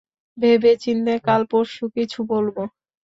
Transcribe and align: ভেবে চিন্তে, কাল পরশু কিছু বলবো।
ভেবে 0.37 0.71
চিন্তে, 0.83 1.13
কাল 1.27 1.41
পরশু 1.51 1.83
কিছু 1.95 2.19
বলবো। 2.31 2.61